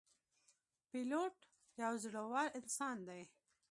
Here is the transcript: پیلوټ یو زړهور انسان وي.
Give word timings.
پیلوټ 0.89 1.35
یو 1.83 1.93
زړهور 2.03 2.47
انسان 2.59 2.97
وي. 3.07 3.23